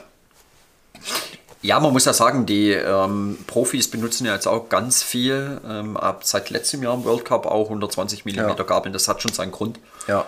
[1.63, 5.97] Ja, man muss ja sagen, die ähm, Profis benutzen ja jetzt auch ganz viel, ähm,
[5.97, 8.53] ab seit letztem Jahr im World Cup auch 120 mm Ja.
[8.53, 8.93] Gabeln.
[8.93, 10.25] Das hat schon seinen Grund, Ja.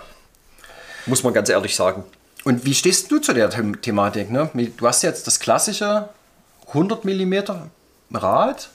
[1.06, 2.04] Muss man ganz ehrlich sagen.
[2.44, 4.32] Und wie stehst du zu der The Thematik?
[4.32, 4.50] Ne?
[4.78, 6.10] Du hast jetzt das klassische
[6.70, 7.34] 100 mm
[8.14, 8.70] Rad.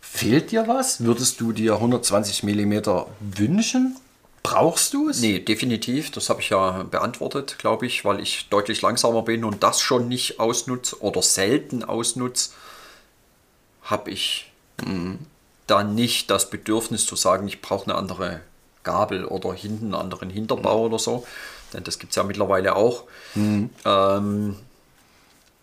[0.00, 1.02] Fehlt dir was?
[1.02, 2.78] Würdest du dir 120 mm
[3.20, 3.96] wünschen?
[4.42, 5.20] Brauchst du es?
[5.20, 6.10] Nee, definitiv.
[6.10, 10.08] Das habe ich ja beantwortet, glaube ich, weil ich deutlich langsamer bin und das schon
[10.08, 12.50] nicht ausnutze oder selten ausnutze,
[13.82, 14.52] habe ich
[15.66, 18.40] dann nicht das Bedürfnis zu sagen, ich brauche eine andere
[18.82, 21.26] Gabel oder hinten einen anderen Hinterbau oder so.
[21.74, 23.04] Denn das gibt es ja mittlerweile auch.
[23.84, 24.56] Ähm,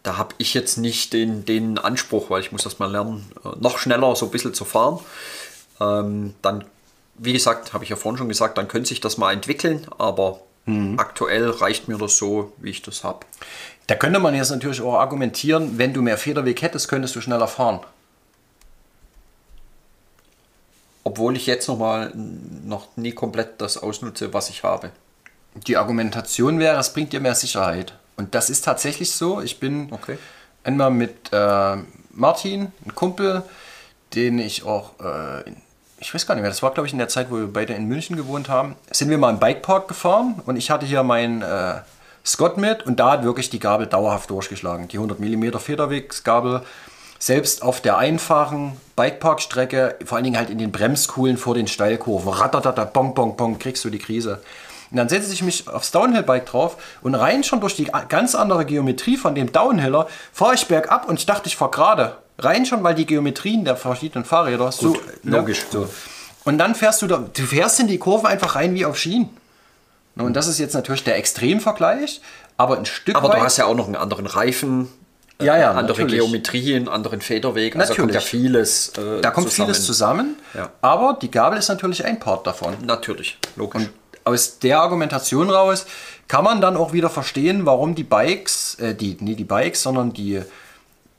[0.04, 3.50] da habe ich jetzt nicht den, den Anspruch, weil ich muss das mal lernen, äh,
[3.60, 5.00] noch schneller so ein bisschen zu fahren.
[5.80, 6.66] Ähm, dann,
[7.16, 10.42] wie gesagt, habe ich ja vorhin schon gesagt, dann könnte sich das mal entwickeln, aber
[10.98, 13.26] aktuell reicht mir das so, wie ich das habe.
[13.88, 17.48] Da könnte man jetzt natürlich auch argumentieren, wenn du mehr Federweg hättest, könntest du schneller
[17.48, 17.80] fahren.
[21.04, 24.92] Obwohl ich jetzt noch mal noch nie komplett das ausnutze, was ich habe.
[25.56, 27.94] Die Argumentation wäre, es bringt dir mehr Sicherheit.
[28.18, 29.42] Und das ist tatsächlich so.
[29.42, 30.18] Ich bin Okay.
[30.64, 31.78] einmal mit äh,
[32.12, 33.44] Martin, ein Kumpel,
[34.16, 35.50] den ich auch, äh,
[36.00, 37.74] ich weiß gar nicht mehr, das war glaube ich in der Zeit, wo wir beide
[37.74, 41.42] in München gewohnt haben, sind wir mal im Bikepark gefahren und ich hatte hier meinen
[41.42, 41.76] äh,
[42.26, 44.88] Scott mit und da hat wirklich die Gabel dauerhaft durchgeschlagen.
[44.88, 46.62] Die 100 mm Federwegsgabel
[47.18, 52.32] selbst auf der einfachen Bikeparkstrecke, vor allen Dingen halt in den Bremskuhlen vor den Steilkurven,
[52.34, 54.42] ratatata, bong, bong, bong, kriegst du die Krise.
[54.92, 58.66] Und dann setze ich mich aufs Downhill-Bike drauf und rein schon durch die ganz andere
[58.66, 62.16] Geometrie von dem Downhiller fahre ich bergab und ich dachte, ich fahre gerade.
[62.38, 65.64] Rein schon, weil die Geometrien der verschiedenen Fahrräder so logisch.
[65.72, 65.88] So.
[66.44, 69.30] Und dann fährst du da, du fährst in die Kurven einfach rein wie auf Schienen.
[70.16, 72.20] Und das ist jetzt natürlich der Extremvergleich,
[72.58, 74.90] aber ein Stück Aber du hast ja auch noch einen anderen Reifen,
[75.40, 76.20] äh, Ja, ja, andere natürlich.
[76.20, 77.76] Geometrien, anderen Federweg.
[77.78, 78.26] Also kommt ja Natürlich.
[78.30, 78.90] vieles.
[78.98, 80.70] Äh, da kommt vieles zusammen, Ja.
[80.82, 82.76] aber die Gabel ist natürlich ein Part davon.
[82.84, 83.84] Natürlich, logisch.
[83.84, 83.90] Und
[84.24, 85.86] aus der Argumentation raus
[86.28, 90.14] kann man dann auch wieder verstehen, warum die Bikes, äh, die, nie die Bikes, sondern
[90.14, 90.42] die,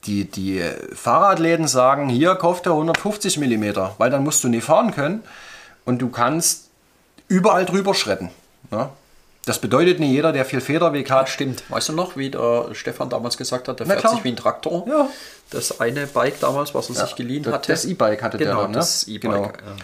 [0.05, 0.63] die, die
[0.93, 3.65] Fahrradläden sagen, hier kauft er 150 mm,
[3.97, 5.23] weil dann musst du nie fahren können
[5.85, 6.69] und du kannst
[7.27, 8.29] überall drüber schretten.
[8.71, 8.89] Ne?
[9.45, 11.63] Das bedeutet nicht jeder, der viel Federweg hat, Stimmt.
[11.69, 14.13] Weißt du noch, wie der Stefan damals gesagt hat, der Na fährt klar.
[14.15, 14.87] sich wie ein Traktor?
[14.87, 15.09] Ja.
[15.49, 17.71] Das eine Bike damals, was er sich geliehen das, hatte.
[17.71, 18.73] Das E-Bike hatte der Genau, ne?
[18.73, 19.21] das E-Bike.
[19.21, 19.43] Genau.
[19.43, 19.75] ja.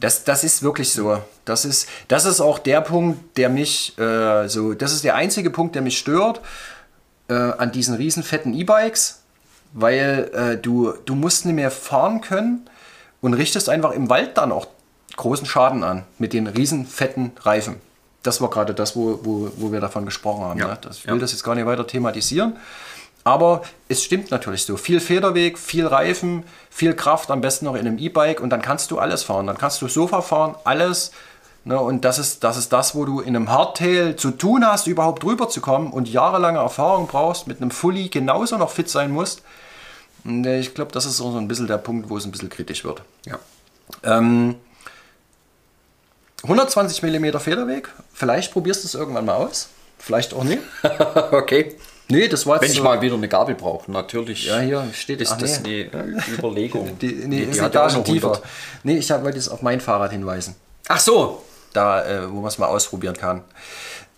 [0.00, 1.22] Das, das ist wirklich so.
[1.44, 5.50] Das ist, das ist auch der Punkt, der mich äh, so, das ist der einzige
[5.50, 6.40] Punkt, der mich stört
[7.28, 9.20] äh, an diesen riesen fetten E-Bikes,
[9.72, 12.68] weil äh, du, du musst nicht mehr fahren können
[13.20, 14.66] und richtest einfach im Wald dann auch
[15.16, 17.76] großen Schaden an mit den riesen fetten Reifen.
[18.22, 20.58] Das war gerade das, wo, wo, wo wir davon gesprochen haben.
[20.58, 20.68] Ja.
[20.68, 20.78] Ne?
[20.80, 21.20] Das, ich will Ja.
[21.20, 22.56] das jetzt gar nicht weiter thematisieren.
[23.30, 24.76] Aber es stimmt natürlich so.
[24.76, 28.90] Viel Federweg, viel Reifen, viel Kraft, am besten noch in einem E-Bike und dann kannst
[28.90, 29.46] du alles fahren.
[29.46, 31.12] Dann kannst du Sofa fahren, alles.
[31.64, 31.78] Ne?
[31.78, 35.22] Und das ist, das ist das, wo du in einem Hardtail zu tun hast, überhaupt
[35.22, 39.42] drüber zu kommen und jahrelange Erfahrung brauchst, mit einem Fully genauso noch fit sein musst.
[40.24, 42.48] Und, äh, Ich glaube, das ist so ein bisschen der Punkt, wo es ein bisschen
[42.48, 43.02] kritisch wird.
[43.26, 43.38] Ja.
[44.02, 44.56] Ähm,
[46.42, 49.68] 120 mm Federweg, vielleicht probierst du es irgendwann mal aus.
[49.98, 50.62] Vielleicht auch nicht.
[51.30, 51.76] okay.
[52.10, 54.46] Nee, das war jetzt Wenn ich so- mal wieder eine Gabel brauche, natürlich.
[54.46, 55.88] Ja, hier steht ist ach, das nee.
[55.92, 56.98] eine Überlegung.
[57.00, 58.28] Die, nee, ist hat ja auch noch tiefer.
[58.32, 58.42] 100.
[58.82, 60.56] Nee, ich wollte jetzt auf mein Fahrrad hinweisen.
[60.88, 61.42] Ach so.
[61.72, 63.44] Da, äh, wo man es mal ausprobieren kann.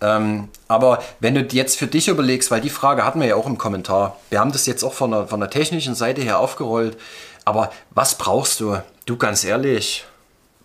[0.01, 3.45] Ähm, aber wenn du jetzt für dich überlegst, weil die Frage hatten wir ja auch
[3.45, 6.97] im Kommentar, wir haben das jetzt auch von der, von der technischen Seite her aufgerollt,
[7.45, 8.81] aber was brauchst du?
[9.05, 10.03] Du ganz ehrlich,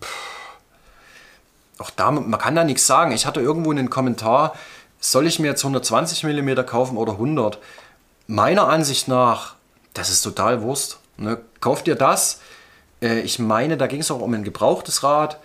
[0.01, 0.09] pff,
[1.77, 3.11] auch da, man kann da nichts sagen.
[3.11, 4.53] Ich hatte irgendwo einen Kommentar,
[4.99, 7.57] soll ich mir jetzt 120 mm kaufen oder 100?
[8.27, 9.55] Meiner Ansicht nach,
[9.93, 10.99] das ist total Wurst.
[11.17, 11.39] Ne?
[11.61, 12.39] Kauf dir das.
[13.01, 15.39] Äh, ich meine, da ging es auch um ein gebrauchtes Rad.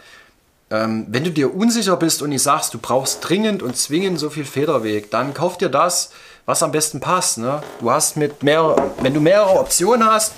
[0.70, 4.30] Ähm, wenn du dir unsicher bist und nicht sagst, du brauchst dringend und zwingend so
[4.30, 6.10] viel Federweg, dann kauf dir das,
[6.46, 7.38] was am besten passt.
[7.38, 7.62] Ne?
[7.80, 10.32] Du hast mit mehrere, wenn du mehrere Optionen hast,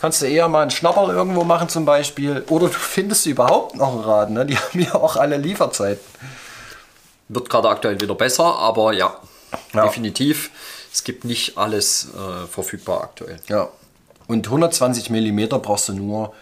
[0.00, 2.44] kannst du eher mal einen Schnapperl irgendwo machen zum Beispiel.
[2.48, 4.30] Oder du findest überhaupt noch ein Rad.
[4.30, 4.46] Ne?
[4.46, 6.04] Die haben ja auch alle Lieferzeiten.
[7.34, 9.16] Wird gerade aktuell wieder besser, aber ja,
[9.72, 9.84] Ja.
[9.84, 10.50] definitiv.
[10.92, 13.38] Es gibt nicht alles äh, verfügbar aktuell.
[13.48, 13.68] Ja.
[14.26, 16.34] Und 120 mm brauchst du nur,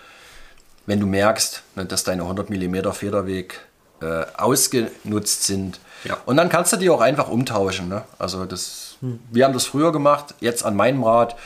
[0.86, 3.60] wenn du merkst, ne, dass deine 100 mm Federweg
[4.02, 5.78] äh, ausgenutzt sind.
[6.04, 6.16] Ja.
[6.26, 7.88] Und dann kannst du die auch einfach umtauschen.
[7.88, 8.02] Ne?
[8.18, 11.36] Also das, wir haben das früher gemacht, jetzt an meinem Rad.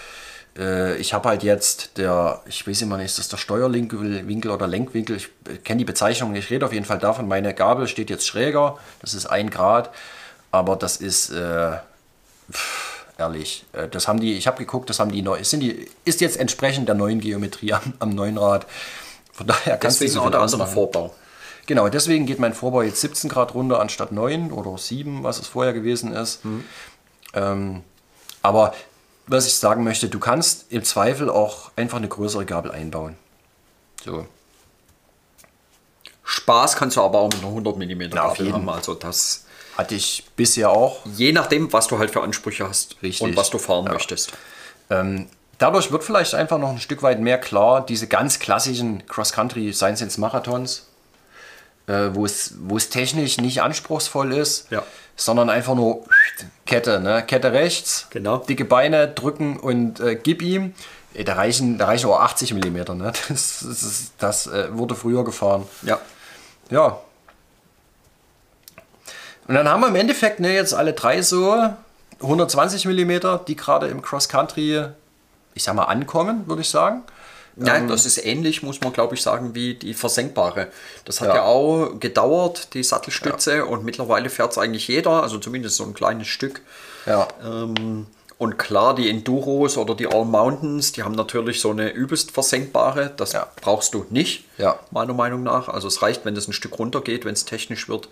[0.57, 4.67] Äh, ich habe halt jetzt der, ich weiß immer nicht, ist das der Steuerwinkel oder
[4.67, 5.17] Lenkwinkel?
[5.17, 6.45] Ich äh, kenne die Bezeichnung nicht.
[6.45, 7.29] Ich rede auf jeden Fall davon.
[7.29, 8.79] Meine Gabel steht jetzt schräger.
[9.01, 9.91] Das ist ein Grad.
[10.51, 11.73] Aber das ist äh,
[13.19, 13.65] ehrlich.
[13.73, 16.37] Äh, Das haben die, ich habe geguckt, das haben die neu, sind die, ist jetzt
[16.37, 18.67] entsprechend der neuen Geometrie am, am neuen Rad.
[19.33, 20.67] Von daher kannst du Deswegen so auch der andere.
[20.67, 21.15] Vorbau.
[21.67, 25.47] Genau, deswegen geht mein Vorbau jetzt 17 Grad runter anstatt 9 oder 7, was es
[25.47, 26.41] vorher gewesen ist.
[27.33, 27.83] Ähm,
[28.43, 28.75] aber
[29.27, 33.17] was ich sagen möchte, du kannst im Zweifel auch einfach eine größere Gabel einbauen.
[34.05, 34.27] So.
[36.25, 38.53] Spaß kannst du aber auch mit einer 100 mm Na, auf jeden.
[38.53, 38.69] haben.
[38.69, 39.45] Also das,
[39.77, 41.01] Hatte ich bisher auch.
[41.17, 43.23] je nachdem, was du halt für Ansprüche hast Richtig.
[43.23, 44.33] und was du fahren möchtest.
[44.91, 45.27] Ähm,
[45.59, 50.17] dadurch wird vielleicht einfach noch ein Stück weit mehr klar, diese ganz klassischen Cross-Country Science
[50.19, 50.87] Marathons,
[51.87, 54.83] äh, wo es wo es technisch nicht anspruchsvoll ist, Ja.
[55.17, 56.05] Sondern einfach nur
[56.67, 57.23] Kette, ne?
[57.27, 58.39] Kette rechts, Genau.
[58.39, 60.75] dicke Beine drücken und äh, gib ihm.
[61.15, 62.97] Ey, Da reichen, da reichen auch 80 mm.
[62.97, 63.13] Ne?
[63.29, 65.67] Das, das, das äh, wurde früher gefahren.
[65.83, 65.99] Ja.
[66.71, 66.99] Ja.
[69.47, 71.55] Und dann haben wir im Endeffekt ne, jetzt alle drei so
[72.21, 74.87] 120 mm, die gerade im Cross-Country,
[75.55, 77.03] ich sag mal, ankommen, würde ich sagen.
[77.57, 80.69] Ja, das ist ähnlich, muss man glaube ich sagen, wie die versenkbare.
[81.05, 81.35] Das hat Ja.
[81.37, 85.95] ja, auch gedauert, die Sattelstütze, und mittlerweile fährt es eigentlich jeder, also zumindest so ein
[85.95, 86.63] kleines Stück.
[87.07, 87.29] Ja.
[87.45, 88.07] Ähm,
[88.39, 93.13] und klar, die Enduros oder die All Mountains, die haben natürlich so eine übelst versenkbare.
[93.17, 93.47] Das Ja.
[93.61, 94.81] brauchst du nicht, Ja.
[94.91, 95.69] meiner Meinung nach.
[95.69, 98.09] Also es reicht, wenn das ein Stück runter geht, wenn es technisch wird.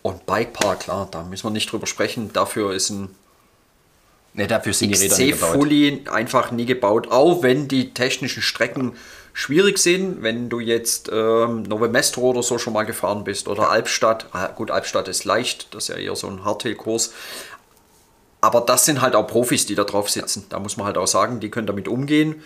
[0.00, 2.32] Und Bikepark, klar, da müssen wir nicht drüber sprechen.
[2.32, 3.14] Dafür ist ein
[4.36, 5.50] Ne, dafür sind die Räder nie gebaut.
[5.50, 8.92] XC-Fully einfach nie gebaut, auch wenn die technischen Strecken
[9.32, 10.22] schwierig sind.
[10.22, 14.48] Wenn du jetzt ähm, Nove Mestro oder so schon mal gefahren bist oder Albstadt, ah,
[14.48, 17.14] gut, Albstadt ist leicht, das ist ja eher so ein Hardtail-Kurs.
[18.42, 20.44] Aber das sind halt auch Profis, die da drauf sitzen.
[20.50, 22.42] Da muss man halt auch sagen, die können damit umgehen.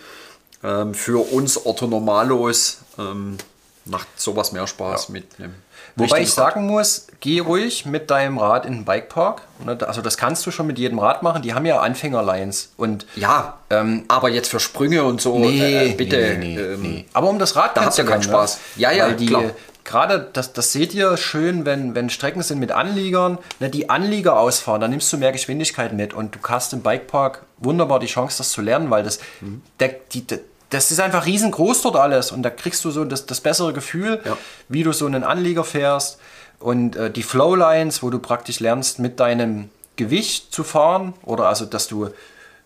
[0.63, 3.37] Ähm, für uns Otto Normalos ähm,
[3.83, 5.55] macht sowas mehr Spaß mit einem.
[5.95, 9.41] Wobei ich sagen muss, geh ruhig mit deinem Rad in den Bikepark.
[9.65, 11.41] Ne, Also das kannst du schon mit jedem Rad machen.
[11.41, 12.71] Die haben ja Anfängerlines.
[12.77, 16.35] Und Ja, Ähm, aber jetzt für Sprünge und so, äh, bitte.
[16.39, 17.05] nee, nee, ähm, nee.
[17.13, 18.59] Aber um das Rad da habt ihr keinen kennenzulernen, Spaß.
[18.75, 19.43] Ja, ja, Weil die, klar.
[19.83, 24.37] Gerade, das, das seht ihr schön, wenn, wenn Strecken sind mit Anliegern, ne, die Anlieger
[24.39, 28.37] ausfahren, dann nimmst du mehr Geschwindigkeit mit und du hast im Bikepark wunderbar die Chance,
[28.37, 29.63] das zu lernen, weil das, Mhm.
[29.79, 30.39] der, die, der,
[30.71, 34.21] das ist einfach riesengroß dort alles und da kriegst du so das, das bessere Gefühl,
[34.25, 34.37] Ja.
[34.67, 36.19] wie du so einen Anlieger fährst
[36.59, 41.65] und äh, die Flowlines, wo du praktisch lernst, mit deinem Gewicht zu fahren oder also,
[41.65, 42.09] dass du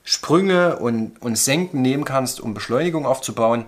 [0.04, 3.66] Sprünge und, und Senken nehmen kannst, um Beschleunigung aufzubauen.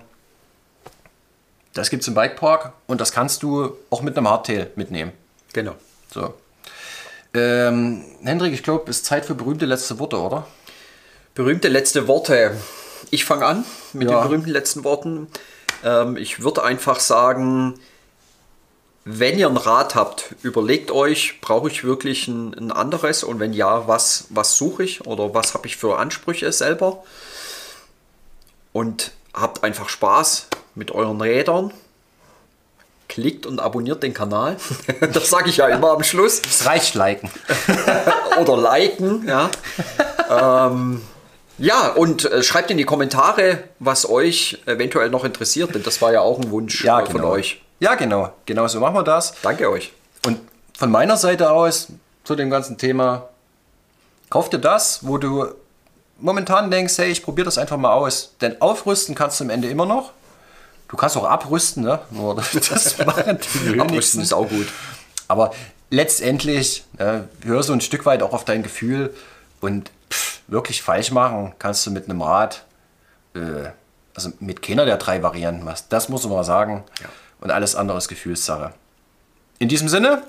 [1.74, 5.12] Das gibt es im Bikepark und das kannst du auch mit einem Hardtail mitnehmen.
[5.52, 5.74] Genau.
[6.12, 6.34] So.
[7.34, 10.46] Ähm, Hendrik, ich glaube, es ist Zeit für berühmte letzte Worte, oder?
[11.34, 12.56] Berühmte letzte Worte.
[13.10, 14.20] Ich fange an mit Ja.
[14.20, 15.28] den berühmten letzten Worten.
[15.84, 17.78] Ähm, ich würde einfach sagen,
[19.04, 23.54] wenn ihr ein Rad habt, überlegt euch, brauche ich wirklich ein, ein anderes und wenn
[23.54, 27.02] ja, was, was suche ich oder was habe ich für Ansprüche selber?
[28.72, 31.72] Und habt einfach Spaß mit euren Rädern.
[33.08, 34.58] Klickt und abonniert den Kanal.
[35.12, 37.30] das sage ich ja immer am Schluss Es reicht liken.
[38.40, 39.26] oder liken.
[39.26, 39.50] Ja,
[40.68, 41.00] ähm,
[41.58, 46.12] ja und äh, schreibt in die Kommentare, was euch eventuell noch interessiert, denn das war
[46.12, 47.30] ja auch ein Wunsch Ja, äh, von genau.
[47.30, 47.62] euch.
[47.80, 48.32] Ja, genau.
[48.46, 49.34] Genau so machen wir das.
[49.42, 49.92] Danke euch.
[50.26, 50.40] Und
[50.76, 51.88] von meiner Seite aus
[52.24, 53.28] zu dem ganzen Thema,
[54.30, 55.46] kauf dir das, wo du
[56.20, 58.34] momentan denkst, hey, ich probiere das einfach mal aus.
[58.40, 60.12] Denn aufrüsten kannst du am Ende immer noch.
[60.88, 62.00] Du kannst auch abrüsten, ne?
[62.10, 63.38] Nur das machen
[63.72, 64.66] die Abrüsten ist auch gut.
[65.28, 65.52] Aber
[65.90, 69.14] letztendlich, äh, hör so ein Stück weit auch auf dein Gefühl
[69.60, 69.90] und
[70.48, 72.64] wirklich falsch machen kannst du mit einem Rad,
[73.34, 73.70] äh,
[74.14, 75.88] also mit keiner der drei Varianten was.
[75.88, 76.84] Das muss man mal sagen.
[77.00, 77.08] Ja.
[77.40, 78.72] Und alles andere ist Gefühlssache.
[79.58, 80.22] In diesem Sinne,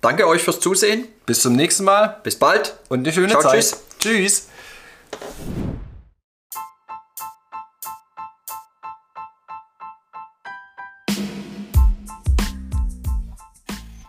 [0.00, 1.06] Danke euch fürs Zusehen.
[1.26, 2.74] bis zum nächsten Mal Bis bald.
[2.88, 3.76] und eine schöne Ciao, Zeit.
[3.98, 4.48] tschüss.
[5.18, 5.69] tschüss.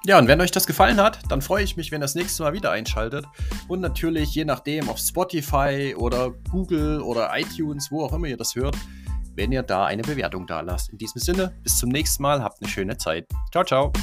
[0.04, 2.42] Ja, und wenn euch das gefallen hat, dann freue ich mich, wenn ihr das nächste
[2.42, 3.26] Mal wieder einschaltet.
[3.68, 8.56] Und natürlich, je nachdem, auf Spotify oder Google oder iTunes, wo auch immer ihr das
[8.56, 8.76] hört,
[9.36, 10.90] wenn ihr da eine Bewertung da lasst.
[10.90, 13.28] In diesem Sinne, bis zum nächsten Mal, habt eine schöne Zeit.
[13.52, 13.94] Ciao, ciao.